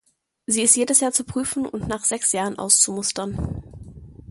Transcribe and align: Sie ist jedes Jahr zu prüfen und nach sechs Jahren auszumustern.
Sie 0.47 0.63
ist 0.63 0.75
jedes 0.75 0.99
Jahr 0.99 1.11
zu 1.11 1.23
prüfen 1.23 1.67
und 1.67 1.87
nach 1.87 2.05
sechs 2.05 2.31
Jahren 2.31 2.57
auszumustern. 2.57 3.61